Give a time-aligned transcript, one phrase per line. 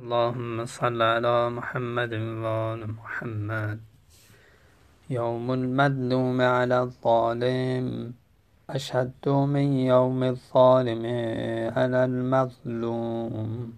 [0.00, 3.78] اللهم صل على محمد وآل محمد.
[5.10, 8.14] يوم المظلوم على الظالم.
[8.70, 11.04] أشد من يوم الظالم
[11.76, 13.72] على المظلوم.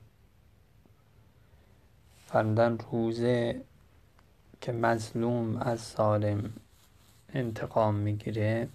[2.27, 3.61] فردا روزه
[4.61, 6.53] که مظلوم از ظالم
[7.35, 8.69] انتقام می‌گیره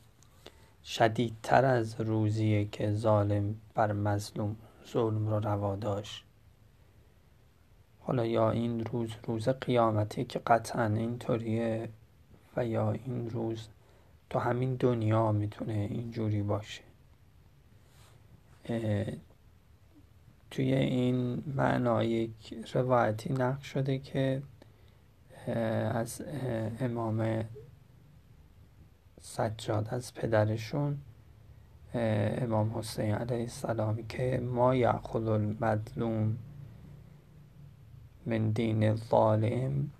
[0.83, 4.55] شدیدتر از روزیه که ظالم بر مظلوم
[4.93, 6.26] ظلم رو روا داشت.
[8.07, 11.89] حالا یا این روز روز قیامتی که قطعا اینطوریه
[12.57, 13.67] و یا این روز
[14.29, 16.81] تو همین دنیا می‌تونه اینجوری باشه.
[20.51, 24.41] توی این معنا یک روایتی نقل شده که
[25.91, 26.21] از
[26.79, 27.45] امام
[29.21, 30.97] سجاد از پدرشون
[31.93, 36.37] امام حسین علیه السلام که ما یعخذ المظلوم
[38.27, 39.91] من دین الظالم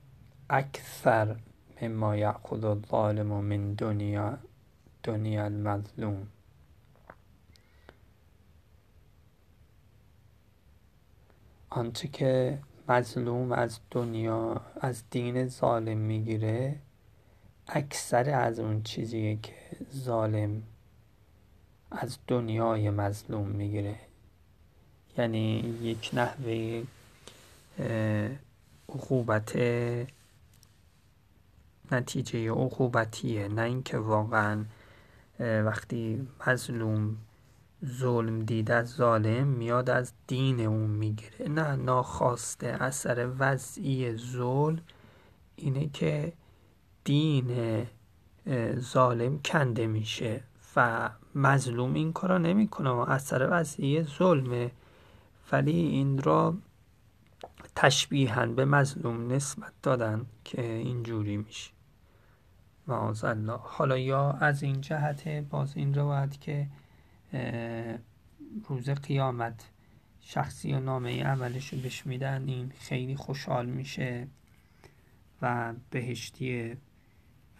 [0.49, 1.35] اکثر
[1.81, 4.37] مما یعخذ الظالم من دنیا
[5.03, 6.27] دنیا المظلوم.
[11.69, 16.79] آنچه که مظلوم از دنیا از دین ظالم می‌گیره
[17.67, 19.53] اکثر از اون چیزیه که
[19.95, 20.63] ظالم
[21.91, 23.95] از دنیای مظلوم می‌گیره.
[25.17, 26.83] یعنی یک نحوه
[28.89, 29.55] عقوبت
[31.91, 34.65] نتیجه عقوبتیه نه اینکه واقعا
[35.39, 37.17] وقتی مظلوم
[37.85, 41.47] ظلم دید از ظالم میاد از دین اون می‌گیره.
[41.49, 44.79] نه ناخواسته اثر وضعی ظلم
[45.55, 46.33] اینه که
[47.03, 47.85] دین
[48.79, 50.43] ظالم کنده میشه
[50.75, 54.71] و مظلوم این کارا نمی‌کنه و اثر وضعی ظلمه.
[55.51, 56.55] ولی این را
[57.79, 61.71] تشبیها به مظلوم نسبت دادن که اینجوری میشه.
[62.87, 63.57] الله.
[63.61, 66.67] حالا یا از این جهت باز این روایت که
[68.67, 69.69] روز قیامت
[70.21, 74.27] شخصی و نامه عملش رو بهش میدن این خیلی خوشحال میشه
[75.41, 76.77] و بهشتیه.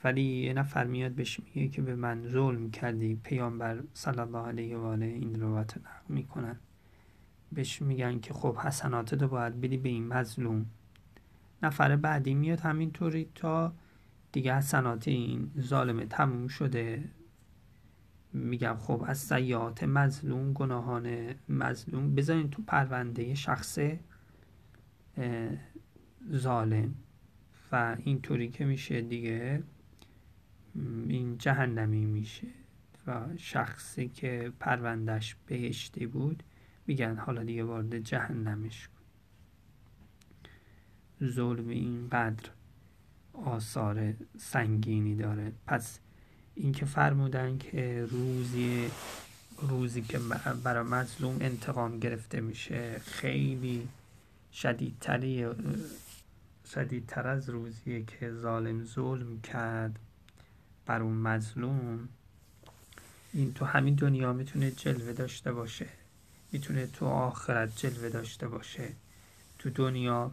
[0.04, 4.78] ولی یه نفر میاد بهش میگه که به من ظلم کردی پیامبر صلی الله علیه
[4.78, 6.60] و آله این روایت نقل می‌کنن.
[7.52, 10.66] بهش میگن که خب حسنات رو باید بدی به این مظلوم.
[11.64, 13.74] نفر بعدی میاد همینطوری تا
[14.32, 17.04] دیگه حسنات این ظالمه تموم شده.
[18.34, 22.16] میگم خب از سیات مظلوم گناهان مظلوم.
[22.16, 23.80] بذارین تو پرونده شخص
[26.32, 26.96] ظالم.
[27.72, 29.64] و اینطوری که میشه دیگه
[31.08, 32.48] این جهنمی میشه.
[33.08, 36.44] و شخصی که پروندهش بهشتی بود
[36.88, 38.94] میگن حالا دیگه وارد جهنمش کن.
[41.28, 42.50] ظلم اینقدر
[43.34, 45.52] آثار سنگینی داره.
[45.68, 46.00] پس
[46.56, 48.92] اینکه فرمودن که روزی
[49.62, 50.20] روزی که
[50.64, 53.88] برای مظلوم انتقام گرفته میشه خیلی
[54.54, 55.46] شدیدتری
[56.74, 60.00] شدیدتر از روزیه که ظالم ظلم کرد
[60.86, 62.10] بر اون مظلوم
[63.34, 65.88] این تو همین دنیا می‌تونه جلوه داشته باشه.
[66.52, 68.90] می‌تونه تو آخرت جلوه داشته باشه.
[69.60, 70.32] تو دنیا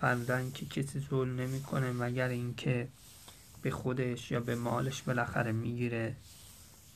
[0.00, 2.88] فرمودن که کسی ظلم نمی‌کنه مگر اینکه
[3.62, 6.14] به خودش یا به مالش بالاخره می‌گیره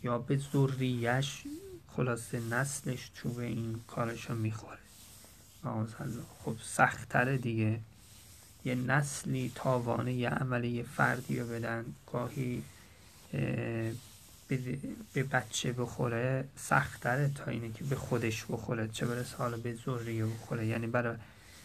[0.02, 1.42] یا به ذریش
[1.88, 4.78] خلاصه نسلش چوب این کارشو می‌خوره.
[6.44, 7.80] خب سختره دیگه.
[8.64, 11.84] یه نسلی تاوانه یه عمل یه فردی رو بدن.
[12.12, 12.62] گاهی
[15.12, 18.88] به بچه بخوره سختره تا اینه که به خودش بخوره.
[18.88, 20.66] چه برسه حالا به ذریه بخوره.
[20.66, 21.16] یعنی برای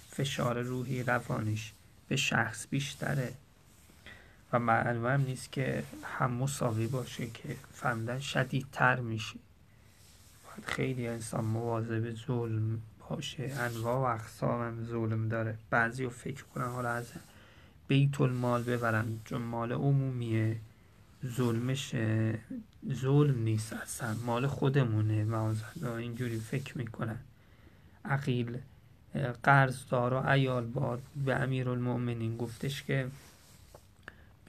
[0.10, 1.74] فشار روحی روانش
[2.08, 3.34] به شخص بیشتره.
[4.54, 9.36] و معلوم هم نیست که هم مساوی باشه که فهمدن شدیدتر میشه.
[10.46, 13.54] باید خیلی انسان مواظب ظلم باشه.
[13.60, 15.58] انواع و اقسام هم ظلم داره.
[15.70, 17.06] بعضی رو فکر کنن حالا از
[17.88, 19.20] بیت المال ببرن.
[19.26, 20.58] چون مال عمومیه.
[21.28, 21.96] ظلمش
[22.94, 24.16] ظلم نیست اصلا.
[24.26, 25.24] مال خودمونه.
[25.24, 25.92] معاذالله.
[25.94, 27.18] اینجوری فکر می‌کنن.
[28.06, 28.58] عقیل
[29.44, 31.68] قرضدار و ایال بار به امیر
[32.38, 33.08] گفتش که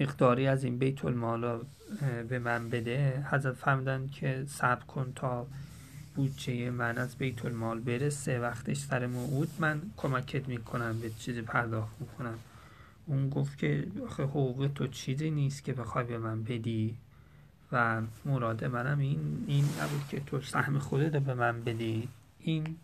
[0.00, 1.64] مقداری از این بیت المال
[2.28, 3.26] به من بده.
[3.30, 5.46] حضرت فهمدن که صبر کن تا
[6.14, 8.38] بودجه من از بیت المال برسه.
[8.38, 9.48] وقتش سر موعود.
[9.58, 12.38] من کمکت می‌کنم به چیزی پرداخت می‌کنم
[13.06, 16.96] اون گفت که آخه حقوق تو چیزی نیست که بخوای به من بدی
[17.72, 22.08] و مراد منم این این نبود که تو سهم خودت به من بدی.
[22.38, 22.76] این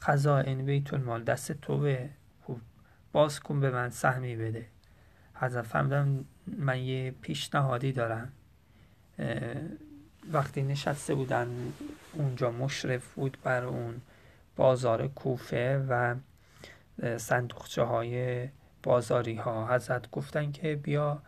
[0.00, 2.10] خزائن بیت المال دست تو به
[2.42, 2.56] خب
[3.12, 4.66] باز کن به من سهمی بده.
[5.34, 8.32] حضرت فهمیدم من یه پیشنهادی دارم.
[10.32, 11.48] وقتی نشسته بودن
[12.12, 14.00] اونجا مشرف بود بر اون
[14.56, 16.14] بازار کوفه و
[17.16, 18.48] صندوقچه های
[18.82, 21.22] بازاری ها حضرت گفتن که بیا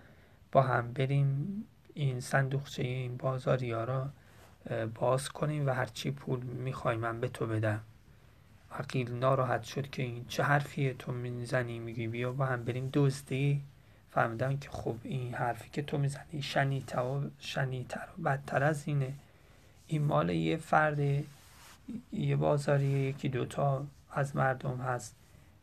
[0.52, 1.64] با هم بریم
[1.94, 4.10] این صندوقچه این بازاری ها را
[4.94, 7.80] باز کنیم و هرچی پول می‌خوای من به تو بدم.
[8.72, 13.62] عقیل ناراحت شد که این چه حرفیه تو می‌زنی؟ میگی بیا با هم بریم دزدی.
[14.10, 19.12] فهمیدم که خب این حرفی که تو می‌زنی شنیتر و شنیتر و بدتر از اینه.
[19.86, 21.24] این مال یه فرد
[22.12, 25.16] یه بازاری یکی دوتا از مردم هست.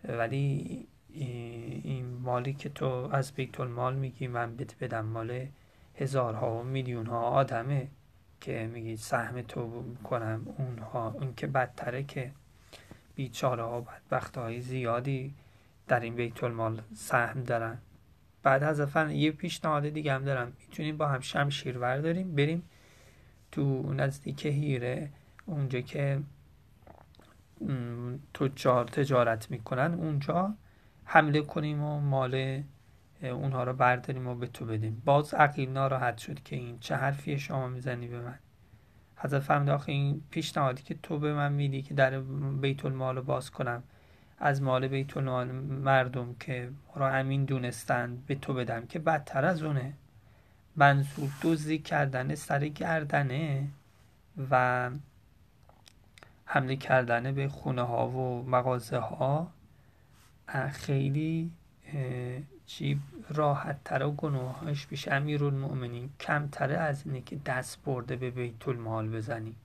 [0.07, 5.47] ولی این مالی که تو از بیت المال میگی من بهت بدم مال
[5.95, 7.87] هزارها و میلیون ها آدمه
[8.41, 10.47] که میگی سهم تو کنم.
[10.57, 12.31] اونها اون که بدتره که
[13.15, 15.33] بیچاره ها بدبخت های زیادی
[15.87, 17.77] در این بیت المال سهم دارن.
[18.43, 20.53] بعد از افن یه پیشنهاد دیگه هم دارم.
[20.59, 22.63] می‌تونیم با هم شمشیر ورداریم بریم
[23.51, 25.09] تو نزدیک هیره
[25.45, 26.19] اونجا که
[28.33, 30.53] تجار تجارت می‌کنن اونجا
[31.11, 32.63] حمله کنیم و مال
[33.21, 35.01] اونها رو برداریم و به تو بدیم.
[35.05, 38.39] باز عقیل ناراحت شد که این چه حرفی شما می‌زنی به من.
[39.15, 42.19] حضرت فهمید آخه این پیشنهادی که تو به من میدی که در
[42.61, 43.83] بیت المال رو باز کنم
[44.39, 49.63] از مال بیت المال مردم که را امین دونستند به تو بدم که بدتر از
[49.63, 49.93] اونه.
[50.75, 53.67] منظور دزدی کردن سر گردنه
[54.51, 54.89] و
[56.45, 59.51] حمله کردن به خونه ها و مغازه ها
[60.71, 61.51] خیلی
[62.65, 62.99] چی
[63.29, 69.09] راحت تر و گناهاش پیش المؤمنین کمتره از اینه که دست برده به بیت المال
[69.09, 69.55] بزنی.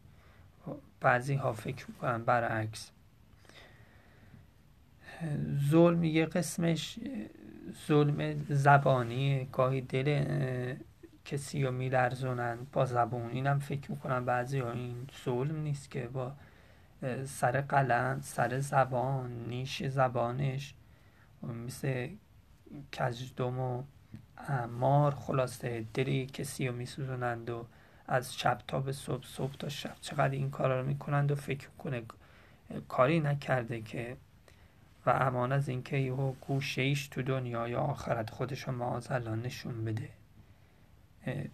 [1.00, 2.90] بعضی ها فکر می‌کنن برعکس.
[5.70, 6.98] ظلم یه قسمش
[7.86, 9.48] ظلم زبانی.
[9.52, 10.24] گاهی دل
[11.24, 13.30] کسی رو میلرزونن با زبون.
[13.30, 16.32] اینم فکر می‌کنن بعضی ها این ظلم نیست که با
[17.26, 20.74] سر قلم سر زبان نیش زبانش.
[21.42, 22.08] مثل
[22.92, 23.82] کجدم و
[24.78, 27.66] مار خلاصه دلی کسی رو میسوزونند و
[28.06, 31.68] از شب تا به صبح صبح تا شب چقدر این کارا رو می‌کنند و فکر
[31.68, 32.02] کنه
[32.88, 34.16] کاری نکرده که.
[35.06, 40.08] و امان از اینکه یهو گوشه ایش تو دنیا یا آخرت خودشو معاذالله نشون بده.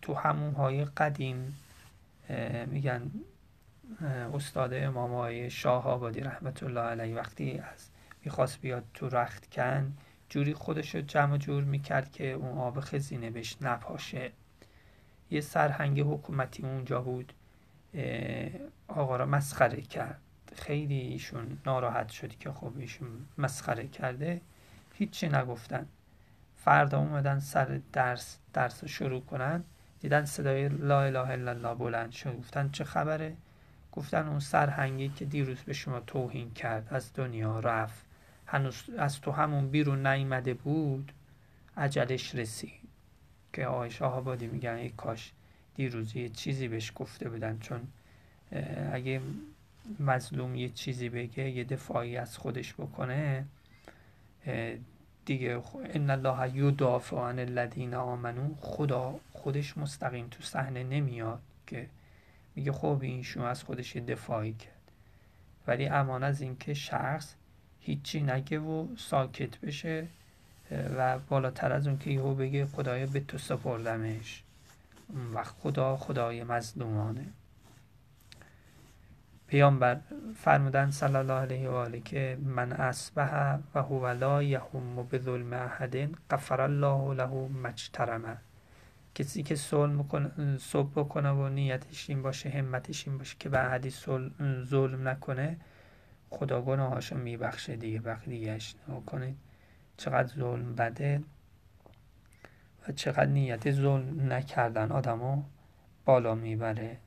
[0.03, 1.59] تو همون های قدیم
[2.67, 3.11] میگن
[4.35, 7.89] استاد امام های شاه آبادی رحمت الله علیه وقتی از
[8.25, 9.93] می‌خواست بیاد تو رخت کن
[10.29, 14.31] جوری خودش رو جمع جور می‌کرد که اون آب خزینه بهش نپاشه.
[15.31, 17.33] یه سرهنگ حکومتی اونجا بود
[18.89, 20.21] آقا را مسخره کرد.
[20.57, 23.09] خیلی ایشون ناراحت شد که خب ایشون
[23.39, 24.41] مسخره کرده.
[24.95, 25.87] هیچی نگفتن.
[26.57, 29.65] فردا اومدن سر درس درس رو شروع کنن.
[30.01, 32.39] دیدن صدای لا اله الا الله بلند شد.
[32.39, 33.37] گفتن چه خبره؟
[33.93, 38.05] گفتن اون سرهنگی که دیروز به شما توهین کرد از دنیا رفت.
[38.47, 41.13] هنوز از تو همون بیرون نیامده بود؟
[41.77, 42.73] عجلش رسید.
[43.53, 45.33] که آقای شاه آبادی میگن ای کاش
[45.75, 47.59] دیروز یه چیزی بهش گفته بودن.
[47.59, 47.81] چون
[48.93, 49.21] اگه
[50.01, 53.45] مظلوم یه چیزی بگه یه دفاعی از خودش بکنه
[55.25, 55.63] دیگه
[55.95, 58.55] ان الله یدافع عن الذین آمنو.
[58.61, 61.87] خدا خودش مستقیم تو صحنه نمیاد که
[62.55, 64.93] میگه خب این شما از خودش دفاعی کرد.
[65.67, 67.35] ولی امان از اینکه شخص
[67.81, 70.07] هیچی نگه و ساکت بشه
[70.71, 74.43] و بالاتر از اون که یهو بگه خدایا به تو سپردمش.
[75.35, 77.27] و خدا خدای مظلومانه.
[79.47, 80.01] پیامبر
[80.37, 86.11] فرمودن صلی الله علیه و آله که من اصبح و هو لا یهم ظلم احد
[86.31, 88.37] غفر الله له مجترمه
[89.21, 93.91] کسی که صلح صبح بکنه و نیتش این باشه همتش این باشه که به احدی
[94.65, 95.57] ظلم نکنه
[96.31, 98.01] خدا گناهاشو میبخشه دیگه.
[98.01, 98.75] بقیهش
[99.07, 99.37] کنید
[99.97, 101.23] چقدر ظلم بده
[102.89, 105.43] و چقدر نیت ظلم نکردن آدمو
[106.05, 106.99] بالا می‌بره.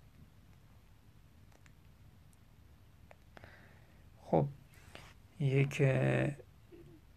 [4.21, 4.47] خب
[5.39, 5.83] یک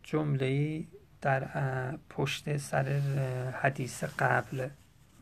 [0.03, 0.85] جمله
[1.21, 2.85] در پشت سر
[3.63, 4.69] حدیث قبل.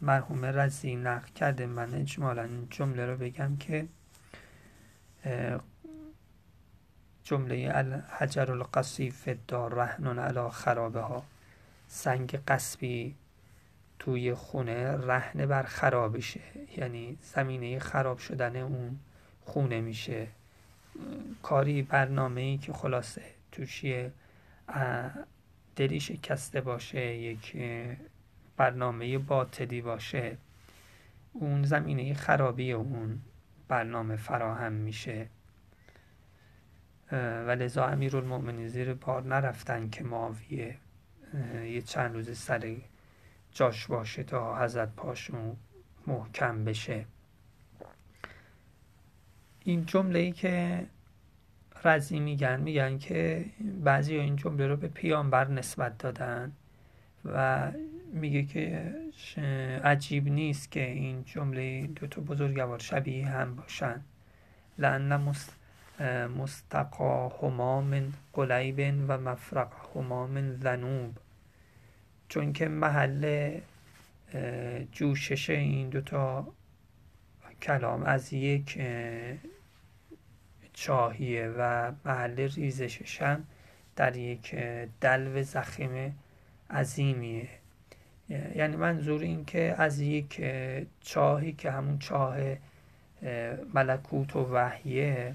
[0.04, 3.88] مرحوم رزی نقل کرده من اجمالا این جمله رو بگم که
[7.24, 11.24] جمله الحجر القصیف دار رهنون علا خرابه ها
[11.88, 13.14] سنگ قصبی
[13.98, 16.40] توی خونه رهن بر خرابشه.
[16.76, 18.98] یعنی زمینه خراب شدن اون
[19.44, 20.26] خونه میشه.
[21.42, 24.12] کاری برنامه ای که خلاصه توشیه
[25.76, 27.56] دلی شکسته باشه یک
[28.56, 30.36] برنامه باطلی باشه.
[31.32, 33.20] اون زمینه خرابی اون
[33.68, 35.26] برنامه فراهم میشه.
[37.12, 40.76] و لذا امیر زیر بار نرفتن که معاویه
[41.64, 42.76] یه چند روز سر
[43.52, 45.56] جاش باشه تا حضرت پاشون
[46.06, 47.04] محکم بشه.
[49.64, 50.86] این جمله ای که
[51.84, 53.44] رزی میگن میگن که
[53.84, 56.52] بعضی این جمله رو به پیامبر نسبت دادن
[57.24, 57.72] و
[58.14, 58.92] میگه که
[59.84, 64.00] عجیب نیست که این جمله دو تا بزرگوار شبیه هم باشن.
[64.78, 65.34] لان
[66.38, 71.18] مستقاهما من قلیب و مفرقهما من ذنوب.
[72.28, 73.54] چون که محل
[74.92, 76.52] جوشش این دوتا
[77.62, 78.78] کلام از یک
[80.72, 83.46] چاهیه و محل ریزشش هم
[83.96, 84.54] در یک
[85.00, 86.18] دلو زخیم
[86.70, 87.48] عظیمیه.
[88.28, 90.44] یعنی منظور این که از یک
[91.00, 92.36] چاهی که همون چاه
[93.74, 95.34] ملکوت و وحیه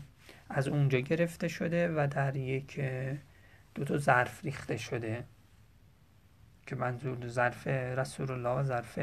[0.49, 2.79] از اونجا گرفته شده و در یک
[3.75, 5.23] دو تا ظرف ریخته شده
[6.67, 8.99] که منظور ظرف رسول الله و ظرف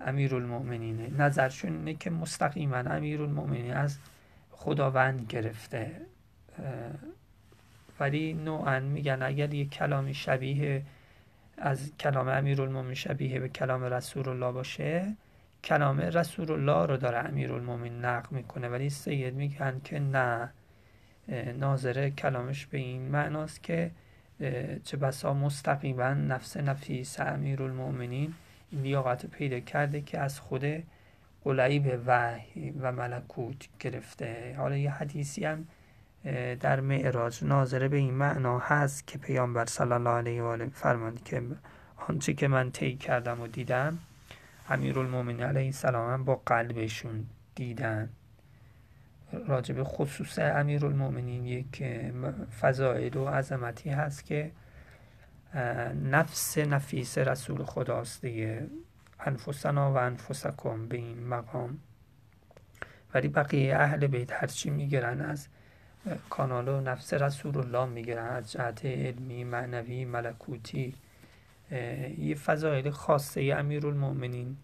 [0.00, 3.98] امیر المؤمنینه نظرشون اینه که مستقیما امیر المؤمنین از
[4.50, 6.00] خداوند گرفته
[8.00, 10.82] ولی نوعا میگن اگر یک کلامی شبیه
[11.60, 15.16] از کلام امیرالمومنین شبیه به کلام رسول الله باشه
[15.64, 18.68] کلام رسول الله رو داره امیرالمومنین نقل می‌کنه.
[18.68, 20.52] ولی سید میگن که نه
[21.58, 23.90] ناظره کلامش به این معناست که
[24.84, 28.34] چه بسا مستقیما نفس نفیس امیرالمومنین
[28.70, 30.64] این لیاقت پیدا کرده که از خود
[31.44, 34.54] قلیب وحی و ملکوت گرفته.
[34.58, 35.66] حالا یه حدیثی هم
[36.60, 41.24] در معراج ناظره به این معنا هست که پیامبر صلی الله علیه و آله فرماند
[41.24, 41.42] که
[42.08, 43.98] آنچه که من طی کردم و دیدم
[44.68, 48.08] امیرالمومنین علیه السلام با قلبشون دیدن.
[49.46, 51.84] راجب خصوص امیرالمومنین یک
[52.60, 54.50] فضائل و عظمتی هست که
[56.04, 58.66] نفس نفیس رسول خداست دیگه.
[59.20, 61.78] انفسنا و انفسکم به این مقام.
[63.14, 65.48] ولی بقیه اهل بیت هرچی می‌گیرن از
[66.30, 70.94] کانال و نفس رسول الله می‌گیرن از جهت علمی معنوی ملکوتی.
[72.18, 74.56] یه فضایل خاصه امیرالمؤمنین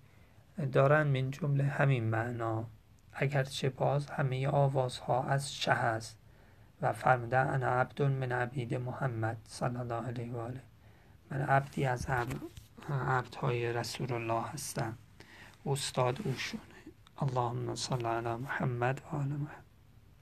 [0.72, 2.64] دارن من جمله همین معنا.
[3.12, 6.18] اگرچه باز همه آوازها از شه است
[6.82, 10.60] و فرموده انا عبد من عبید محمد صلی الله علیه و آله.
[11.30, 12.06] من عبدی از
[12.90, 14.98] عبدهای رسول الله هستم.
[15.66, 16.62] استاد اوشونه.
[17.18, 19.63] اللهم صل علی محمد و آل محمد.